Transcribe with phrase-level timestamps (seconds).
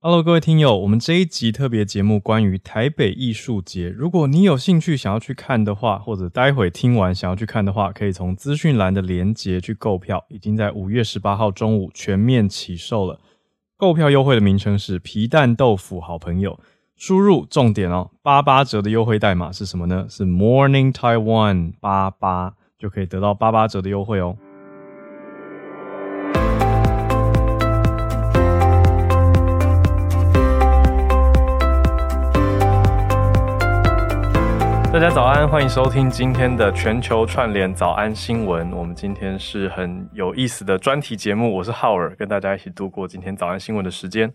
[0.00, 3.88] Hello，各位听友，我们这一集特别节目关于台北艺术节。
[3.88, 10.24] 如果你有兴趣想要去看的话，或者待会听完想要去看的话，可以从资讯栏的连结去购票。
[10.28, 13.18] 已经在五月十八号中午全面起售了。
[13.76, 16.60] 购票优惠的名称是皮蛋豆腐好朋友，
[16.94, 20.06] 输入重点哦，八八折的优惠代码是什么呢？
[20.08, 24.38] 是 Morning Taiwan 八八，就可以得到八八折的优惠哦。
[34.98, 38.72] 大家早安，欢迎收听今天的全球串联早安新闻。
[38.72, 44.28] 我们今天是很有意思的专题节目，我是浩尔，跟大家一起度过今天早安新闻的时间。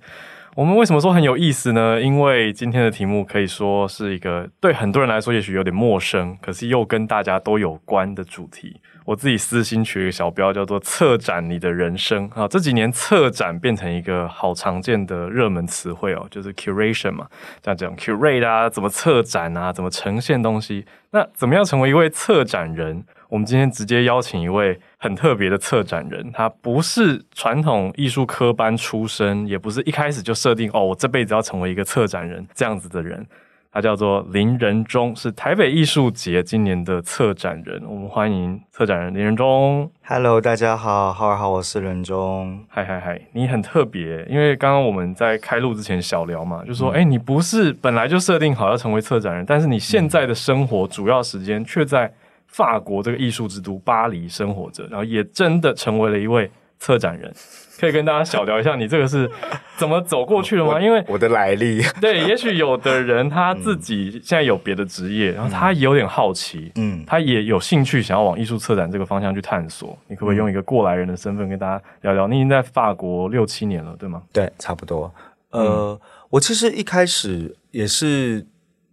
[0.55, 1.99] 我们为什么说很有意思呢？
[1.99, 8.79] 因为今天的题目可以说是一个对很多人来说也许有点陌生，可是又跟大家都有关的主题。
[9.03, 12.47] 我自己私心取一个小标，叫做“策展你的人生”啊。
[12.47, 17.27] 这几年策展变成一个好常见的热门词汇哦，就是 curation 嘛，
[17.65, 20.85] 像这样 curate 啊，怎么策展啊，怎么呈现东西。
[21.09, 23.03] 那怎么样成为一位策展人？
[23.33, 33.25] 我们今天直接邀请一位很特别的策展人，他不是传统艺术科班出身，也不是一开始就设定哦，我这辈子要成为一个策展人这样子的人。
[33.71, 37.81] 他叫做林仁忠，是台北艺术节今年的策展人。
[37.87, 39.89] 我们欢迎策展人林仁忠。
[40.05, 42.63] Hello，大家好，好好好，我是仁忠。
[42.69, 52.13] 嗨嗨嗨，你很特别，因为刚刚我们在开录之前小聊嘛，就说，哎、嗯，你不是本来就设定好要成为策展人，但是你现在的生活主要时间却在
[52.53, 57.33] 法国这个艺术之都巴黎生活着，然后也真的成为了一位策展人。
[57.79, 59.29] 可以跟大家小聊一下，你这个是
[59.75, 60.79] 怎么走过去的吗？
[60.79, 69.97] 因为我的来历，对， 也许有的人他自己现在有别的职业，然后他也有点好奇，嗯，他也有兴趣想要往艺术策展这个方向去探索。
[70.07, 72.27] 你可不可以用一个过来人的身份跟大家聊聊？
[72.27, 74.21] 你已经在法国六七年了，对吗？
[74.31, 75.11] 对，差不多。
[75.49, 75.99] 呃，
[76.29, 78.45] 我其实一开始也是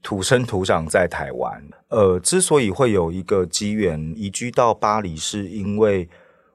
[0.03, 6.09] 土生土长在台湾，呃，之所以会有一个机缘移居到巴黎，是因为。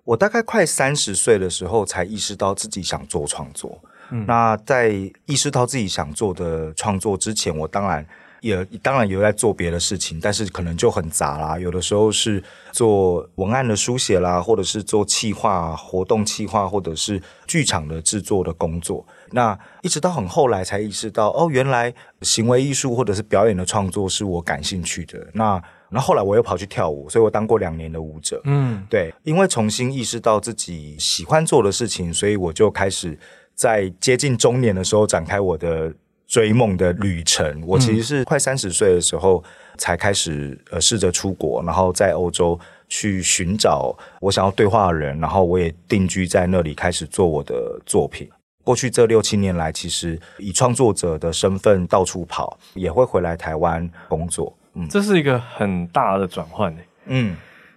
[0.06, 3.82] 我大概快三十岁的时候，才意识到自己想做创作。
[4.12, 4.90] 嗯，那在
[5.26, 8.06] 意识到自己想做的创作之前，我当然
[8.46, 11.58] 也当然有在做别的事情，但是可能就很杂啦。
[11.58, 19.04] 有的时候是做文案的书写啦，或者是做企划、活动企划，或者是剧场的制作的工作。
[19.32, 21.92] 那一直到很后来才意识到，哦，原来
[22.22, 25.28] 行为艺术或者是表演的创作是我感兴趣的。
[25.34, 28.40] 那然后后来我又跑去跳舞，所以我当过两年的舞者。
[28.44, 33.18] 嗯，对，因为重新意识到自己喜欢做的事情，所以我就开始
[33.56, 35.92] 在接近中年的时候展开我的
[36.28, 37.64] 追梦的旅程。
[37.66, 39.44] 我其实是快三十岁的时候
[39.78, 48.30] 才开始呃试着出国，然后在欧洲去寻找我想要对话的人，然后我也定居在那里开始做我的作品。
[48.64, 54.52] 过去这六七年来，其实以创作者的身份到处跑，也会回来台湾工作。
[54.74, 56.88] 嗯，这是一个很大的转换诶。
[57.06, 57.36] 嗯，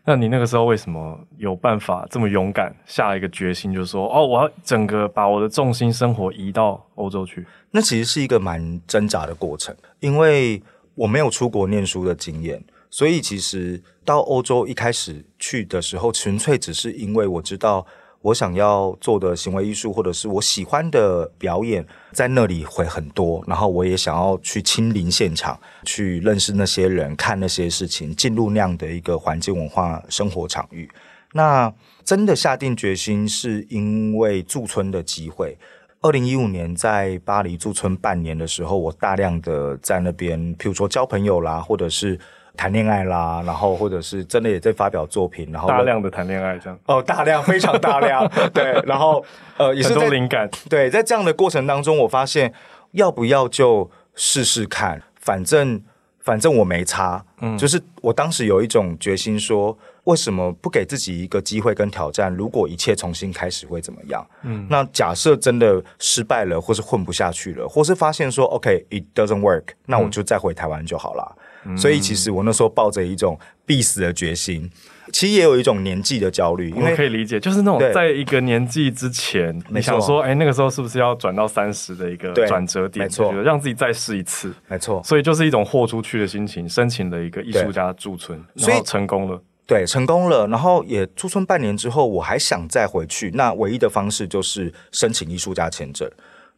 [0.09, 7.47] 那你那个时候为什么有办法这么勇敢，下一个决心，就说，哦，我要整个把我的重心生活移到欧洲去？
[7.73, 10.63] 那其实是一个蛮挣扎的过程，因为
[10.95, 17.87] 我没有出国念书的经验，所以其实到欧洲一开始去的时候，纯粹只是因为我知道。
[18.28, 23.43] 我想要做的行为艺术，或者是我喜欢的表演，在那里会很多。
[23.47, 30.91] 然后我也想要去亲临现场，去认识那些人，看那些事情，进入那样的一个环境、文化、生活场域。
[31.33, 31.72] 那
[32.05, 35.56] 真的下定决心，是因为驻村的机会。
[36.00, 42.19] 二零一五年在巴黎驻村半年的时候，我大量的在那边，譬如说交朋友啦，或者是。
[42.59, 49.25] 谈恋爱啦，然后或者是真的也在发表作品，然后大量的谈恋爱这样哦，大量非常大量， 对，然后
[49.57, 52.53] 呃也是很多灵感， 对，在这样的过程当中，我发现
[52.91, 55.81] 要不要就试试看，反正
[56.19, 62.35] 反正我没差，嗯，就是我当时有一种决心说，为什么不给自己一个机会跟挑战？
[62.35, 64.27] 如果一切重新开始会怎么样？
[64.43, 71.37] 嗯，那假设真的失败了，或是混不下去了，或是发现说 OK，it doesn't work，那我就再回台湾就好了。
[71.77, 74.71] 所以其实我那时候抱着一种必死的决心，
[75.13, 83.05] 其实也有一种年纪的焦虑，因为可以理解，就是那种在一个年纪之前，你想说，哎，那个时候是不是要转到三十的一个转折点？
[83.05, 85.03] 没错，让自己再试一次，没错。
[85.05, 90.47] 所以就是一种豁出去的心情，申请了一个艺术家驻村，然后成功了，对，成功了。
[90.47, 96.09] 然后也驻村半年之后，我还想再回去，那唯一的方式就是申请艺术家签证。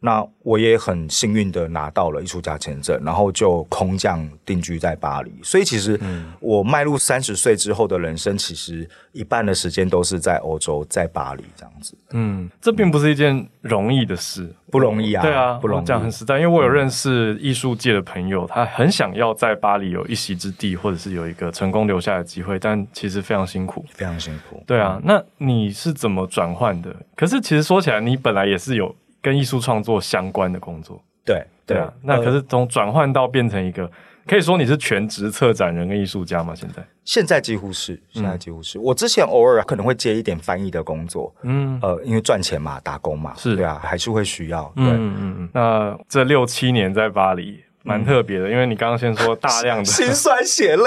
[0.03, 5.31] 那我也很幸运的拿到了艺术家签证，然后就空降定居在巴黎。
[5.43, 5.99] 所以其实
[6.39, 11.93] 我迈入三十岁之后的人生，其实一半的时间都是在欧洲，在巴黎这样子。
[12.13, 15.21] 嗯，这并不是一件容易的事，不容易啊。
[15.21, 15.85] 对啊，不容易。
[15.85, 24.63] 讲很实在，因为我有认识艺术界的朋友，他很想要在巴黎有一席之地，或者是有一个成功留下的机会，但其实非常辛苦，非常辛苦。
[24.65, 26.95] 对啊，那你是怎么转换的？
[27.15, 28.95] 可是其实说起来，你本来也是有。
[29.21, 33.89] 跟艺术创作相关的工作，对对啊，那可是从转换到变成一个，
[34.25, 36.53] 可以说你是全职策展人跟艺术家吗？
[36.55, 38.79] 现在现在几乎是，现在几乎是。
[38.79, 44.63] 我之前偶尔可能会接一点翻译的工作，嗯，呃，因为赚钱嘛，打工嘛，是对啊，还是会需要。
[44.75, 45.49] 对，嗯嗯嗯。
[45.53, 50.83] 那这六七年在巴黎蛮特别的，因为你刚刚先说大量的心酸血泪。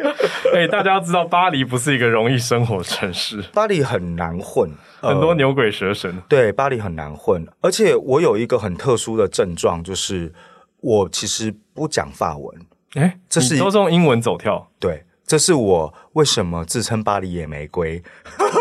[0.54, 4.70] 哎，大家要知道，巴黎不是一个容易生活城市，巴黎很难混。
[5.00, 10.32] 很多牛鬼蛇神，呃，对，巴黎很难混，而且我有一个很特殊的症状，就是
[10.80, 12.60] 我其实不讲法文。
[12.94, 14.70] 哎，这是都是用英文走跳。
[14.78, 18.02] 对，这是我为什么自称巴黎野玫瑰。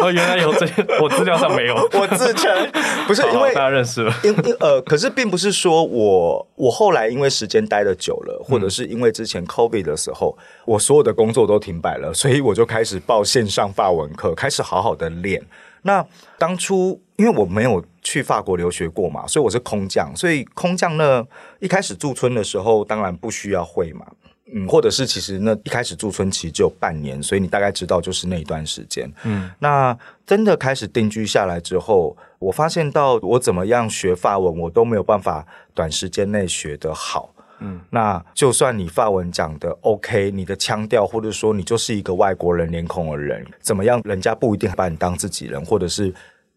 [0.01, 1.75] 哦，原来有这些，我资料上没有。
[1.99, 2.71] 我自称
[3.05, 15.45] 不是因为大家认识了，因因呃，可是并不是说我我后来因为时间待得久了，或者是因为之前 COVID 的时候，我所有的工作都停摆了，所以我就开始报线上法文课，开始好好的练。
[15.81, 16.05] 那
[16.37, 20.09] 当初因为我没有去法国留学过嘛，所以我是空降。
[20.15, 21.27] 所以空降呢，
[21.59, 24.05] 一开始驻村的时候，当然不需要会嘛，
[24.53, 29.11] 嗯，或者是其实那一开始驻村其实只有半年，所以你大概知道就是那一段时间。
[29.23, 37.33] 嗯，那真的开始定居下来之后，我发现到我怎么样学法文，我都没有办法短时间内学得好。
[37.63, 46.11] 嗯，那就算你法文讲的 OK，你的腔调或者说你就是一个外国人脸孔的人，怎么样，人家不一定把你当自己人，或者是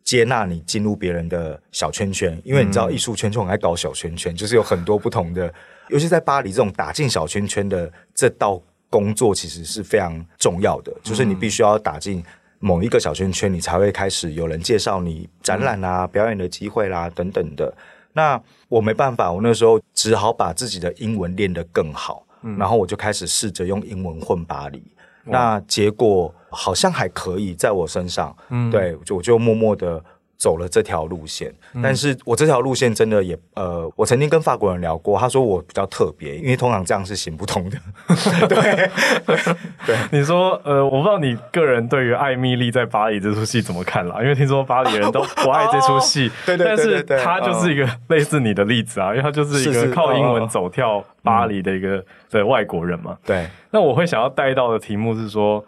[0.04, 5.52] 接纳你进入别人的小圈圈，因为你知道艺术圈就很爱搞小圈圈，就是有很多不同的，
[5.88, 8.60] 尤其在巴黎这种打进小圈圈的这道
[8.90, 12.22] 工作，其实是非常重要的，就是你必须要打进
[12.58, 17.74] 某一个小圈圈，你才会开始有人介绍你展览啊、表演的机会啦等等的。
[18.12, 24.82] 那我没办法，我那时候只好把自己的英文练得更好，嗯，然后我就开始试着用英文混巴黎，
[25.24, 30.02] 那结果好像还可以在我身上，嗯，对，就我就默默的。
[30.36, 31.52] 走了这条路线，
[31.82, 37.78] 但是我这条路线真的也呃，我曾经跟法国人聊过，他说我比较特别，因为通常这样是行不通的。
[38.48, 38.88] 对
[39.24, 39.36] 对，
[39.86, 44.20] 对你说呃，我不知道你个人对于艾米莉在巴黎这出戏怎么看啦？
[44.20, 53.16] 因为听说巴黎人都不爱这出戏， 对对对，但是他就是一个类似你的例子啊，因为他就是一个靠英文走跳巴黎的一个的外国人嘛。
[53.24, 55.64] 对，那我会想要带到的题目是说，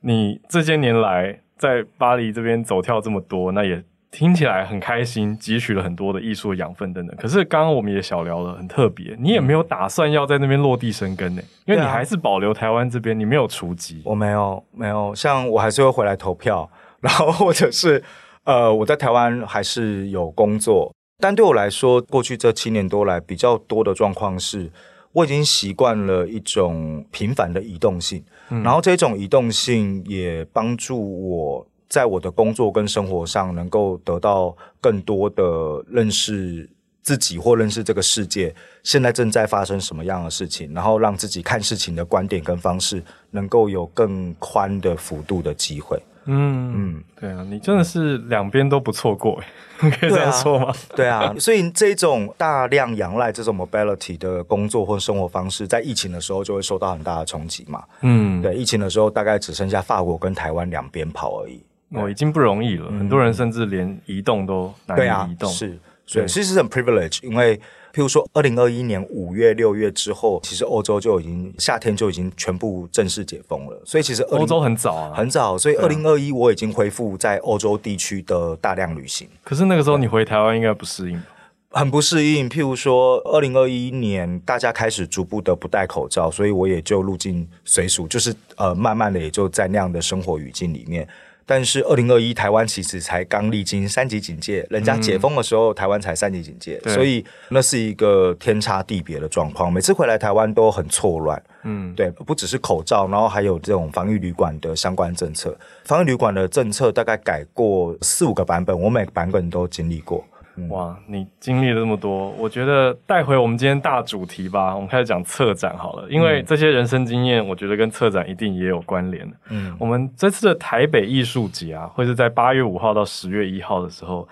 [0.00, 3.84] 你这些年来在巴黎这边走跳这么多，那也。
[4.10, 7.14] 听起来很开心，汲取了很多的艺术的养分等等。
[7.16, 14.00] 可是刚刚我们也小聊了，很特别，你也没有打算要在那边落地生根呢，因为你还是保留台湾这边，你没有除籍。
[14.04, 16.70] 我没有，没有，像我还是会回来投票，
[17.02, 18.02] 然后或者是
[18.44, 20.94] 呃，我在台湾还是有工作。
[21.18, 24.70] 但对我来说，过去这七年多来，比较多的状况是，
[25.12, 31.66] 我已经习惯了一种频繁的移动性，嗯，然后这种移动性也帮助我。
[31.88, 36.68] 在我的工作跟生活上，能够得到更多的认识
[37.02, 46.00] 自己或认识这个世界，现在正在发生什么样的事情，然后让自己看事情的观点跟方式能够有更宽的幅度的机会。
[46.28, 49.40] 嗯嗯，对啊，你真的是两边都不错过，
[49.78, 50.74] 可以这样说吗？
[50.96, 57.84] 对啊，所以这种大量仰赖这种 mobility 的工作或生活方式，在疫情的时候就会受到很大的冲击嘛。
[58.00, 61.62] 嗯，对，疫情的时候大概只剩下法国跟台湾两边跑而已。
[61.90, 65.48] 哦，已经不容易了，嗯，很多人甚至连移动都难以移动。
[65.48, 67.56] 啊，是，所以其实是很 privilege，因为
[67.94, 73.80] 譬如说，二零二一年五月、六月之后，其实欧洲就已经夏天就已经全部正式解封了。
[73.84, 75.56] 所以其实欧洲很早啊，很早。
[75.56, 79.28] 所以二零二一我已经恢复在欧洲地区的大量旅行。
[79.42, 81.22] 可是那个时候你回台湾应该不适应，
[81.70, 82.50] 很不适应。
[82.50, 91.08] 譬如说，二零二一年大家开始逐步的不戴口罩，所以我也就入境随俗，就是呃，慢慢的也就在那样的生活语境里面。
[91.48, 99.72] 但是二零二一台湾其实才刚历经三级警戒，人家解封的时候，嗯、台湾才三级警戒，所以那是一个天差地别的状况。
[99.72, 105.56] 每次回来台湾都很错乱，嗯，对，不只是口罩，然后还有这种防疫旅馆的相关政策。
[105.84, 110.24] 防疫旅馆的政策大概改过四五个版本，我每个版本都经历过。
[110.68, 114.74] 哇，你经历了这么多，我觉得带回我们今天大主题吧。
[114.74, 119.30] 我们开始讲策展好了，因为这些人生经验，我觉得跟策展一定也有关联。
[119.50, 124.28] 嗯，我们这次的台北艺术节啊，会是在八月五号到十月一号的时候。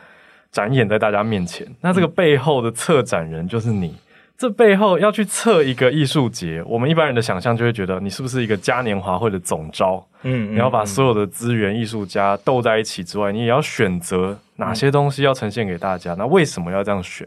[0.54, 1.66] 展演在大家面前。
[1.80, 3.92] 那这个背后的策展人就是你。
[4.36, 10.04] 这背后要去测一个艺术节，我们一般人的想象就会觉得你是不是一个嘉年华会的总招？
[10.22, 16.14] 嗯，嗯，你要把所有的资源、艺术家斗在一起之外，你也要选择哪些东西要呈现给大家。
[16.14, 17.26] 那为什么要这样选？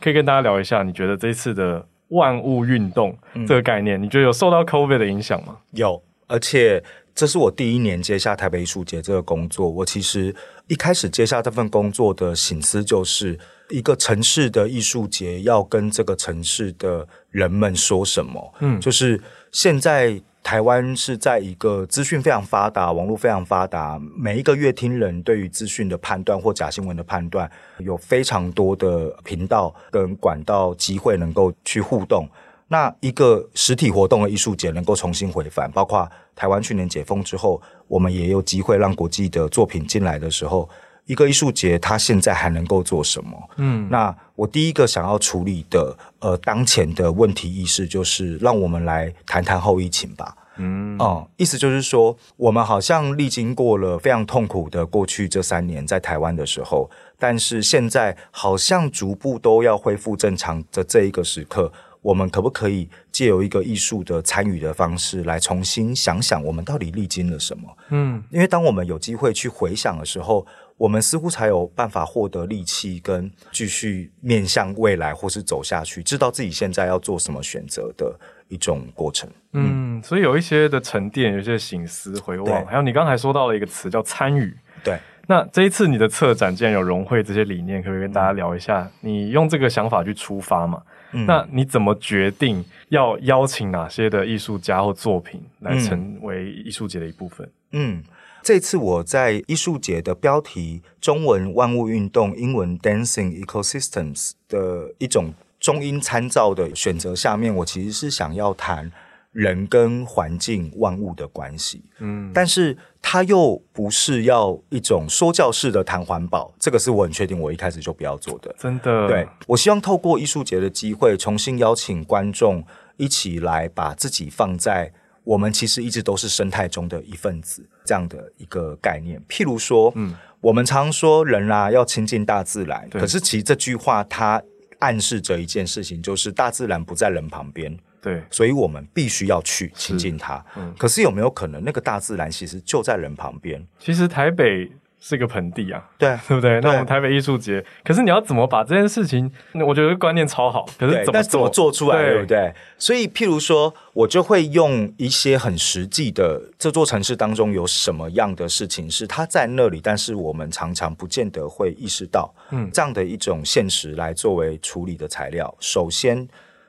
[0.00, 3.18] 可以跟大家聊一下，你觉得这一次的万物运动
[3.48, 5.56] 这个概念，你觉得有受到 COVID 的影响吗？
[5.72, 6.80] 有，而且
[7.16, 9.68] 这是我第一年接下台北艺术节这个工作。
[9.68, 10.34] 我其实
[10.68, 13.36] 一开始接下这份工作的醒思就是。
[13.70, 18.54] 一个城市的艺术节要跟这个城市的人们说什么？
[18.60, 19.20] 嗯，就是
[19.52, 32.28] 现在台湾是在一个资讯非常发达、网络非常发达，每一个乐听人对于资讯的判断或假新闻的判断，有非常多的频道跟管道机会能够去互动。
[32.68, 36.06] 那一个实体活动的艺术节能够重新回返，包括
[36.36, 40.68] 台湾去年解封之后，我们也有机会让国际的作品进来的时候。
[41.06, 43.50] 一个艺术节，它现在还能够做什么？
[43.56, 50.36] 嗯，那我第一个想要处理的，呃，当前的问题意识就是，让我们来谈谈后疫情吧。
[50.56, 61.72] 嗯，哦、嗯，意思就是说，我们好像历经过了非常痛苦的过去这三年，在台湾的时候，但是现在好像逐步都要恢复正常的这一个时刻。
[62.04, 67.78] 我们可不可以借由一个艺术的参与的方式来重新想想，我们到底历经了什么？
[67.88, 70.46] 嗯，因为当我们有机会去回想的时候，
[70.76, 78.14] 我们似乎才有办法获得力气，跟继续面向未来或是走下去，知道自己现在要做什么选择的
[78.48, 79.30] 一种过程。
[79.54, 84.54] 嗯，所以有一些的沉淀，有一些醒思回望，还有你刚才说到了一个词叫参与。
[84.82, 88.90] 对，那这一次你的策展既然有融汇这些理念，可不可以跟大家聊一下？
[89.00, 90.82] 你用这个想法去出发嘛？
[91.26, 97.48] 那你怎么决定要邀请哪些的艺术家或作品来成为艺术节的一部分？
[97.72, 98.02] 嗯，
[98.42, 108.92] 这次我在艺术节的标题中文万物运动，英文 Dancing Ecosystems 的一种中英参照的选择下面，我其实是想要谈。
[109.34, 118.54] 人跟环境万物的关系，嗯，但是他又不是要一种说教式的谈环保，这个是我很确定，我一开始就不要做的。
[118.56, 122.64] 真的，对，我希望透过艺术节的机会，重新邀请观众
[122.96, 124.92] 一起来把自己放在
[125.24, 129.20] 我们其实一直都是生态中的一份子这样的一个概念。
[129.28, 134.40] 譬如说，嗯，我们常说人啊要亲近大自然，可是其实这句话它
[134.78, 137.76] 暗示着一件事情，就是大自然不在人旁边。
[138.04, 140.44] 对，所以我们必须要去亲近它。
[140.56, 143.66] 嗯，可是有没有可能，那个大自然其实就在人旁边？
[143.78, 144.70] 其实台北
[145.00, 146.60] 是个盆地啊，对， 对不对？
[146.60, 149.32] 那我们台北艺术节，可是你要怎么把这件事情？
[149.66, 152.52] 我觉得观念超好，可是怎么怎么做出来，对不对？
[152.78, 165.54] 所以，譬如说，我就会用一些很实际的，这座城市当中有什么样的事情是它在那里，但是我们常常不见得会意识到，嗯，这样的一种现实来作为处理的材料。
[165.58, 166.26] 首先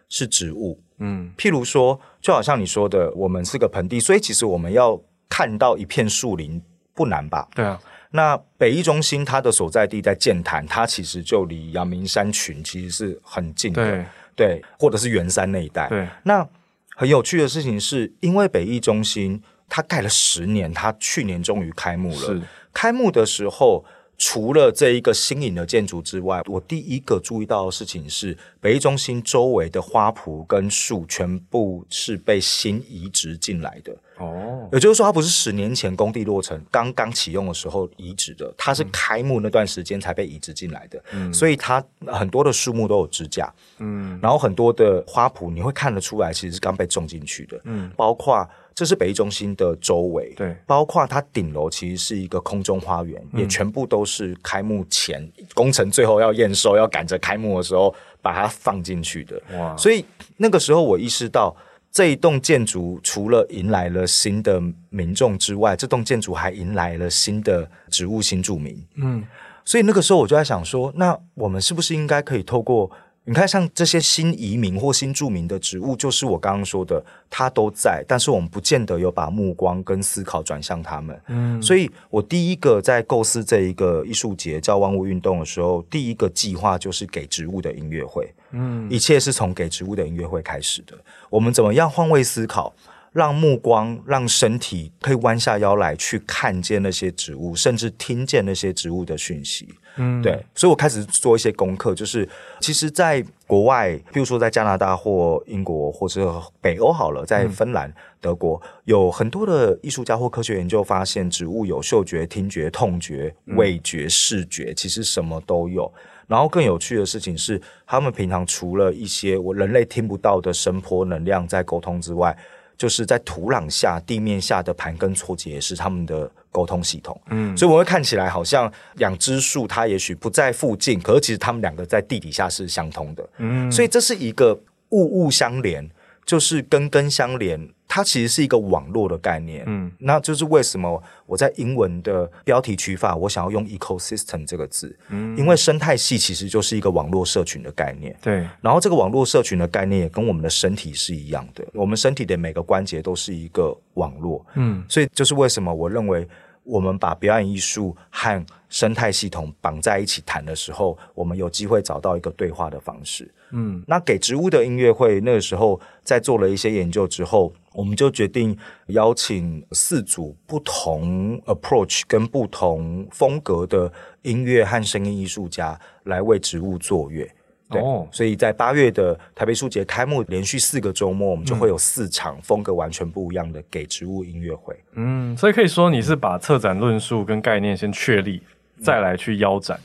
[0.10, 0.82] 是植物。
[1.00, 6.62] 嗯，譬如说，就好像你说的，我们是个盆地，所以其实我们要看到一片树林
[6.94, 7.48] 不难吧？
[7.54, 7.80] 对啊。
[8.12, 15.90] 那北艺中心它的所在地在剑潭，它其实就离阳明山群其实是很近的，对，对，或者是圆山那一带。
[15.90, 16.08] 对。
[16.24, 16.48] 那
[16.96, 22.16] 很有趣的事情是，因为北艺中心它盖了十年，它去年终于开幕了。
[22.16, 22.42] 是。
[22.74, 23.84] 开幕的时候。
[24.18, 33.96] 除了这一个新颖的建筑之外，我第一个注意到的事情是，北艺中心周围的花圃跟树全部是被新移植进来的。
[34.18, 41.04] 哦，也就是说，它不是十年前工地落成、刚刚启用的时候移植的，它是开幕那段时间才被移植进来的。
[41.12, 43.54] 嗯，所以它很多的树木都有支架。
[43.80, 47.60] 嗯，然后很多的花圃你会看得出来，其实是刚被种进去的。
[47.66, 48.48] 嗯，包括。
[48.76, 59.42] 这是北艺中心的周围，对，包括它顶楼其实是一个空中花园，嗯，也全部都是开幕前工程最后要验收，要赶着开幕的时候把它放进去的。
[59.58, 59.78] 哇！
[59.78, 60.04] 所以
[60.36, 61.56] 那个时候我意识到，
[61.90, 68.86] 这一栋建筑除了迎来了新的民众之外，这栋建筑还迎来了新的植物新住民。
[68.96, 69.24] 嗯，
[69.64, 72.92] 所以那个时候我就在想说，那我们是不是应该可以透过
[73.28, 81.20] 你看，像这些新移民或新住民的植物，就是我刚刚说的，它都在，但是我们不见得有把目光跟思考转向他们。
[81.28, 88.32] 嗯，所以我第一个在构思这一个艺术节叫万物运动的时候，第一个计划就是给植物的音乐会。
[88.52, 90.96] 嗯，一切是从给植物的音乐会开始的。
[91.32, 92.76] 我们怎么样换位思考？
[93.12, 99.70] 让目光、让身体可以弯下腰来去看见那些植物，甚至听见那些植物的讯息。
[99.98, 102.28] 嗯，对，所以我开始做一些功课，就是
[102.60, 115.92] 其实，在国外，譬如说在加拿大或英国或者北欧好了，在芬兰、嗯、德国，有很多的艺术家或科学研究发现，植物有嗅觉、听觉、痛觉、味觉、视觉，其实什么都有。
[116.28, 122.36] 然后更有趣的事情是，他们平常除了一些我人类听不到的声波能量在沟通之外，
[122.76, 126.30] 就是在土壤下、地面下的盘根错节也是他们的。
[126.56, 134.58] 沟通系统，嗯，所以我会看起来好像两只树，它也许不在附近，可是其实它们两个在地底下是相通的，嗯，所以这是一个
[134.92, 135.90] 物物相连，
[136.26, 137.60] 就是根根相连，
[137.90, 156.26] 它其实是一个网络的概念，嗯，那就是为什么我在英文的标题取法，我想要用 ecosystem 这个字，嗯，因为生态系其实就是一个网络社群的概念，对，然后这个网络社群的概念也跟我们的身体是一样的，我们身体的每个关节都是一个网络，嗯，所以就是为什么我认为。
[156.66, 163.32] 我们把表演艺术和生态系统绑在一起谈的时候，我们有机会找到一个对话的方式。
[163.52, 168.58] 嗯，那给植物的音乐会那个时候在做了一些研究之后，我们就决定
[168.88, 173.94] 邀请四组不同 approach 跟不同风格的
[174.24, 177.32] 音乐和声音艺术家来为植物作乐。
[177.70, 184.76] 对，哦、所以在八月的台北书节开幕，连续四个周末，我们就会有四场风格完全不一样的给植物音乐会。
[184.94, 188.42] 嗯，所以可以说你是把策展论述跟概念先确立，
[188.78, 189.80] 嗯、再来去邀展，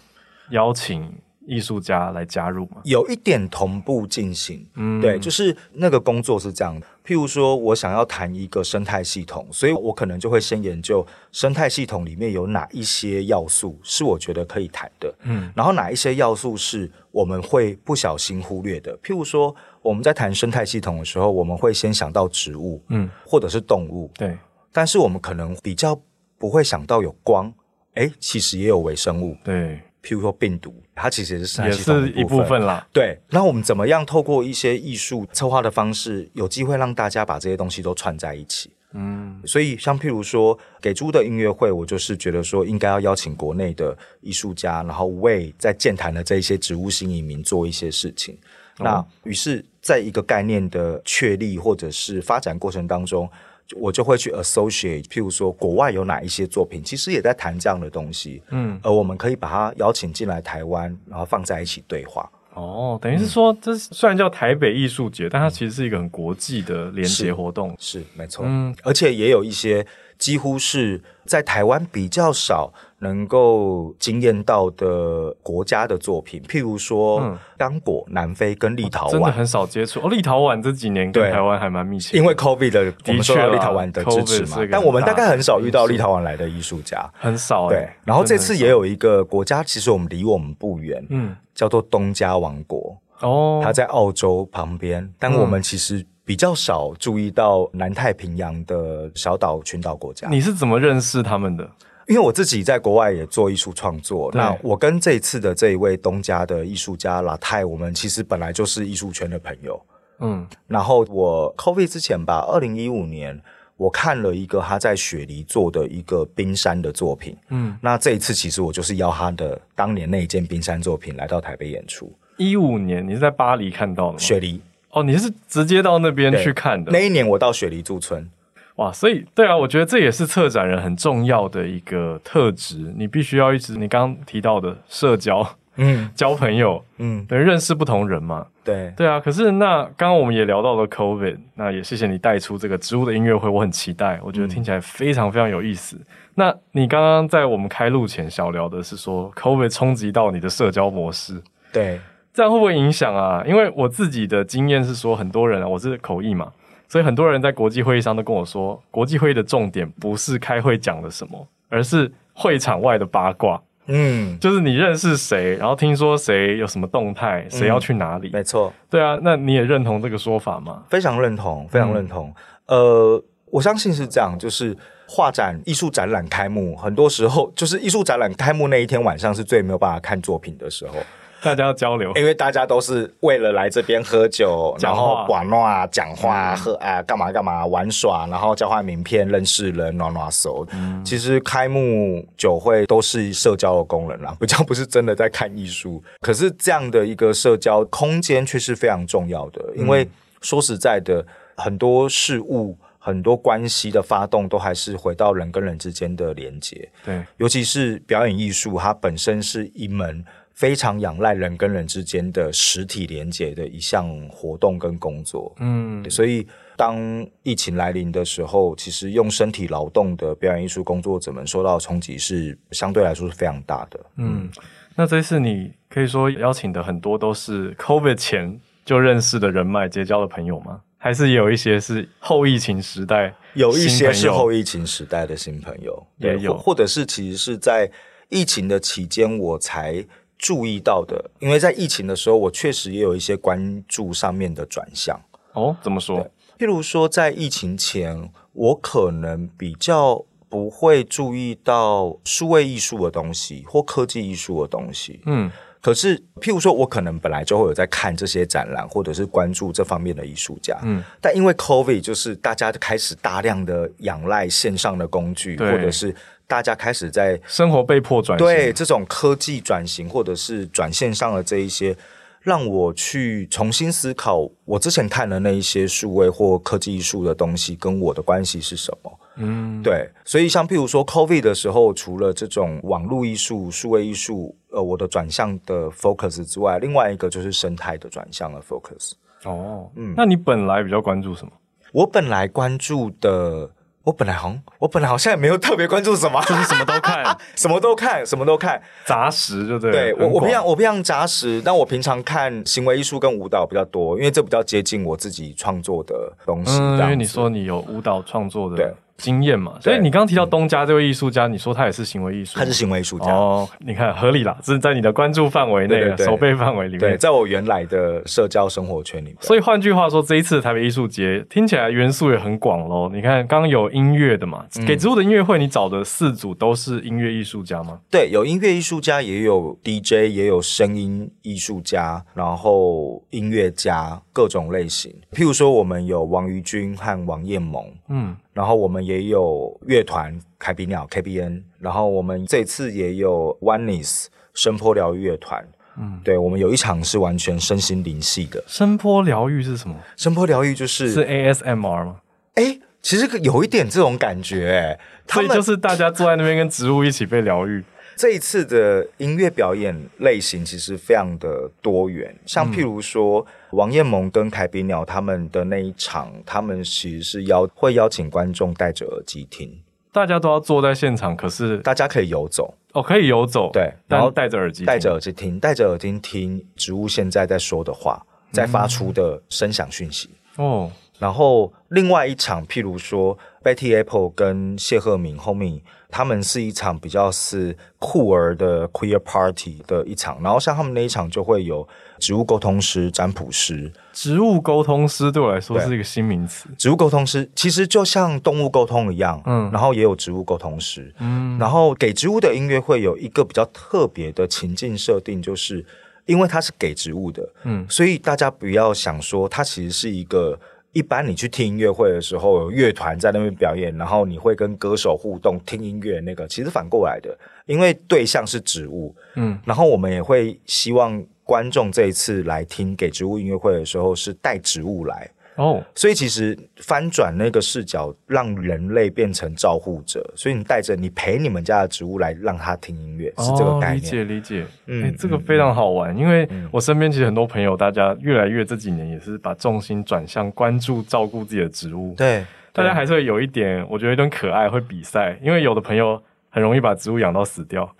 [0.51, 1.13] 邀请。
[1.47, 2.81] 艺术家来加入吗？
[2.85, 6.87] 有一点同步进行，嗯，对，就是那个工作是这样的。
[7.11, 18.97] 譬如说，我想要谈一个生态系统，所以我可能就会先研究生态系统里面有哪一些要素是我觉得可以谈的，嗯，然后哪一些要素是我们会不小心忽略的。
[18.99, 19.53] 譬如说，
[19.83, 24.39] 我们在谈生态系统的时候，我们会先想到植物，嗯，或者是动物，对，
[24.71, 26.01] 但是我们可能比较
[26.39, 27.53] 不会想到有光，
[27.95, 29.81] 诶，其实也有微生物，对。
[30.03, 32.87] 譬如说病毒，它其实也是生态系统也是一部分啦。
[32.93, 38.71] 对，那我们怎么样透过一些艺术策划的方式，有机会让大家把这些东西都串在一起？
[38.93, 48.35] 嗯，所以像譬如说给猪的音乐会，我就是觉得说应该要邀请国内的艺术家，然后为在健谈的这一些植物新移民做一些事情。
[48.79, 53.31] 哦、那于是在一个概念的确立或者是发展过程当中。
[53.77, 62.29] 我就会去 associate，譬如说国外有哪一些作品，其实也在谈这样的东西，嗯，而我们可以把它邀请进来台湾，然后放在一起对话。
[62.55, 69.87] 哦，等于是说，这虽然叫台北艺术节，但它其实是一个很国际的联结活动，是，是没错，嗯，而且也有一些
[70.19, 72.73] 几乎是在台湾比较少。
[73.01, 80.01] 能够惊艳到的国家的作品，譬如说刚果、南非跟立陶宛，真的很少接触。
[80.01, 84.59] 哦，立陶宛这几年跟台湾还蛮密切，因为 COVID 的，我们受到立陶宛的支持嘛。
[84.71, 87.69] 但我们大概很少遇到立陶宛来的艺术家，很少。
[87.69, 92.97] 对，然后这次也有一个国家，其实我们离我们不远，嗯，叫做东加王国。
[93.21, 100.29] 哦，它在澳洲旁边，但我们其实比较少注意到南太平洋的小岛群岛国家。
[100.29, 101.67] 你是怎么认识他们的？
[102.11, 109.81] 因为我自己在国外也做艺术创作，那我跟这一次的这一位东家的艺术家拉泰，我们其实本来就是艺术圈的朋友。
[110.19, 113.41] 嗯，然后我 COVID 之前吧，二零一五年
[113.77, 117.37] 我看了一个他在雪梨做的一个冰山的作品。
[117.51, 122.13] 嗯，那这一次其实我就是邀他的当年那一件冰山作品来到台北演出。
[122.37, 124.19] 一五年你是在巴黎看到的吗？
[124.19, 126.91] 雪梨哦，你是直接到那边去看的？
[126.91, 128.29] 那一年我到雪梨驻村。
[128.77, 138.47] 哇，所以对啊，我觉得这也是策展人很重要的一个特质，你必须要一直你刚刚提到的社交，嗯， 交朋友，嗯，等于认识不同人嘛。
[138.65, 139.21] 对，对啊。
[139.21, 145.97] 可是那刚刚我们也聊到了 COVID，那也谢谢你带出这个植物的音乐会，我很期待，我觉得听起来非常非常有意思。
[145.97, 146.07] 嗯、
[146.37, 152.01] 那你刚刚在我们开录前小聊的是说 COVID 冲击到你的社交模式，对，
[152.33, 153.45] 这样会不会影响啊？
[153.47, 156.51] 因为我自己的经验是说，很多人啊，我是口译嘛。
[156.91, 163.63] 所以很多人在国际会议上都跟我说，国际会议的重点不是开会讲了什么，而是会场外的八卦。
[163.87, 168.29] 嗯，就是你认识谁，然后听说谁有什么动态，谁要去哪里。
[168.31, 170.83] 嗯，没错，对啊，那你也认同这个说法吗？
[170.89, 172.35] 非常认同，非常认同。
[172.67, 174.77] 嗯，呃，我相信是这样，就是
[175.07, 180.95] 画展、艺术展览开幕，很多时候就是艺术展览开幕那一天晚上是最没有办法看作品的时候。
[181.45, 190.67] 大家要交流，因为大家都是为了来这边喝酒，然后玩闹、讲话、喝啊，干嘛干嘛玩耍，然后交换名片、认识人、暖暖手。
[190.73, 196.03] 嗯，其实开幕酒会都是社交的功能啦， 比较不是真的在看艺术。
[196.21, 200.07] 可是这样的一个社交空间却是非常重要的，因为
[200.43, 201.25] 说实在的，
[201.57, 206.87] 很多事物、很多关系的发动，都还是回到人跟人之间的连接。
[207.05, 210.23] 对，尤其是表演艺术，它本身是一门。
[210.61, 215.57] 非常仰赖人跟人之间的实体连接的一项活动跟工作。
[215.59, 216.47] 嗯，所以
[216.77, 223.99] 当疫情来临的时候，其实用身体劳动的表演艺术工作者们受到的冲击是相对来说是非常大的。
[224.17, 224.51] 嗯，
[224.95, 230.83] 那这次你可以说邀请的很多都是 COVID 前就认识的人脉、结交的朋友吗？
[230.99, 237.91] 还是有一些是后疫情时代，有一些是后疫情时代的新朋友，也有，或者是其实是在
[238.29, 240.05] 疫情的期间我才
[240.41, 245.21] 注意到的，因为在疫情的时候，我确实也有一些关注上面的转向。
[245.53, 246.27] 哦，怎么说？
[246.59, 255.21] 譬如说，在疫情前，我可能比较不会注意到数位艺术的东西或科技艺术的东西。
[255.27, 255.51] 嗯。
[255.83, 260.79] 可是，譬如说，我可能本来就会有在看这些展览，或者是关注这方面的艺术家。
[260.83, 266.15] 嗯，但因为 COVID，就是大家开始大量的仰赖线上的工具，或者是
[266.51, 271.97] 大家开始在生活被迫转型，对这种科技转型，或者是转线上的这一些。
[272.43, 279.21] 让我去重新思考，我之前看的那一些数位或科技艺术的东西跟我的关系是什么？
[279.37, 289.13] 嗯，对，所以像譬如说，COVID 的时候，除了这种网络艺术、数位艺术，呃，我的转向的 focus 之外，另外一个就是生态的转向的 focus。
[289.45, 291.53] 哦，嗯，那你本来比较关注什么？
[291.93, 293.71] 我本来关注的。
[294.11, 299.93] 我本来好像，我本来好像也没有特别关注什么，就是什么都看， 什么都看，什么都看，杂食就对。
[299.93, 306.77] 对，我我平常我平常杂食，但我平常看行为艺术跟舞蹈比较多，因为这比较接近我自己创作的东西。
[306.81, 308.95] 嗯，因为你说你有舞蹈创作的。
[309.21, 309.31] 对。
[309.31, 313.69] 经验嘛，所以你刚刚提到东家这位艺术家，你说他也是行为艺术，他是行为艺术家哦。
[313.79, 319.37] 你看合理啦，这是在你的关注范围内、守备范围里面，对，在我原来的社交生活圈里面。
[319.41, 323.09] 所以换句话说，这一次的台北艺术节听起来元素也很广喽。
[323.13, 328.01] 你看，刚刚有音乐的嘛，给植物的音乐会，你找的四组都是音乐艺术家吗？
[328.11, 335.15] 对，有音乐艺术家，也有 DJ，也有声音艺术家，然后音乐家各种类型。
[335.33, 338.37] 譬如说，我们有王于君和王彦萌，嗯。
[338.53, 348.63] 然后我们也有乐团凯比鸟 KBN，然后我们这次也有 Oneness 声波疗愈乐团，嗯，对，我们有一场是完全身心灵系的。
[348.67, 349.97] 声波疗愈是什么？
[350.17, 352.17] 声波疗愈就是是 ASMR 吗？
[352.55, 354.99] 哎，其实有一点这种感觉，哎，
[355.33, 357.83] 所以就是大家坐在那边跟植物一起被疗愈。
[358.21, 369.81] 这一次的音乐表演类型其实非常的多元，像譬如说、嗯、王彦萌跟凯比鸟他们的那一场，他们其实是邀会邀请观众戴着耳机听，
[370.13, 372.75] 大家都要坐在现场，可是大家可以游走。
[372.93, 380.29] 哦，可以游走，对，然后戴着耳机，戴着耳机听，戴着耳机听植物现在在说的话，在发出的声响讯息、
[380.59, 380.93] 嗯、哦。
[381.19, 390.43] 然后另外一场，譬如说 Betty Apple 跟谢赫敏 Homie，他们是一场比较是酷儿的 Queer Party 的一场。
[390.43, 391.87] 然后像他们那一场就会有
[392.19, 393.93] 植物沟通师、占卜师。
[394.15, 396.71] 植物沟通师对我来说是一个新名词。
[396.79, 405.85] 植物沟通师其实就像动物沟通一样，嗯，然后也有植物沟通师，嗯，然后给植物的音乐会有一个比较特别的情境设定，就是
[406.25, 410.59] 因为它是给植物的，嗯，所以大家不要想说它其实是一个。
[410.93, 416.21] 一般你去听音乐会的时候，有乐团在那边表演，然后你会跟歌手互动听音乐。
[416.21, 425.31] 那个其实反过来的，因为对象是植物，嗯，然后我们也会希望观众这一次来听给植物音乐会的时候是带植物来。
[425.57, 433.97] 哦，所以其实翻转那个视角，让人类变成照护者，所以你带着你陪你们家的植物来让它听音乐，哦、是这个概念。
[433.97, 442.15] 理解理解，嗯、欸，这个非常好玩，嗯、因为我身边其实很多朋友，大家越来越这几年也是把重心转向关注照顾自己的植物。
[442.17, 447.95] 对，大家还是会有一点，我觉得有点可爱，会比赛，因为有的朋友很容易把植物养到死掉。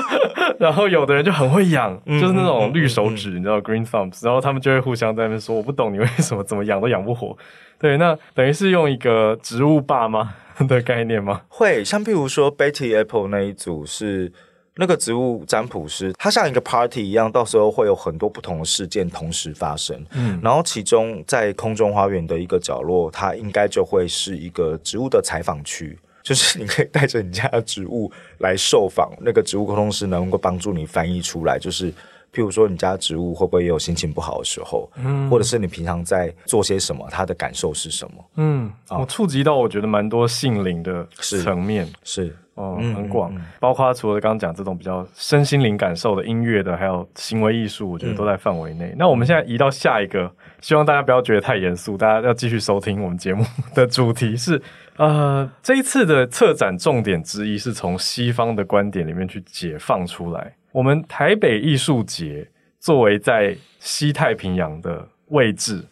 [0.60, 7.36] 然后有的人就很会养，嗯、就是那种绿手指，你知道 green thumbs，然后他们就会互相在那边说：“我不懂你为什么怎么养都养不活。
[7.78, 10.34] ”对，那等于是用一个植物爸妈
[10.66, 11.42] 的概念吗？
[11.48, 14.32] 会，像譬如说 Betty Apple 那一组是
[14.76, 20.02] 那个植物占卜师，他像一个 party 一样，到时候会有很多不同的事件同时发生。
[20.14, 25.98] 嗯，然后其中在空中花园的一个角落，它应该就会是一个植物的采访区。
[26.26, 31.56] 就是你可以带着你家的植物来受访，那个植物沟通师能够帮助你翻译出来。
[31.56, 31.92] 就是，
[32.32, 38.24] 譬如说你家植物会不会也有心情不好的时候，嗯，或者是你平常在做些什么，它的感受是什么？
[38.38, 48.86] 嗯，哦、我触及到我觉得蛮多性灵的层面，是，是哦，很广，嗯嗯嗯、包括除了刚刚讲这种比较身心灵感受的音乐的，还有行为艺术，我觉得都在范围内。
[48.86, 50.28] 嗯、那我们现在移到下一个，
[50.60, 54.60] 希望大家不要觉得太严肃，大家要继续收听我们节目的主题是。
[54.96, 60.56] 呃，这一次的策展重点之一是从西方的观点里面去解放出来。
[60.72, 62.48] 我们台北艺术节
[62.80, 65.84] 作为在西太平洋的位置，